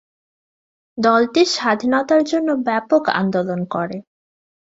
দলটি 0.97 1.41
স্বাধীনতার 1.55 2.21
জন্য 2.23 2.49
ব্যাপক 2.67 3.03
আন্দোলন 3.19 3.59
করে। 3.73 3.97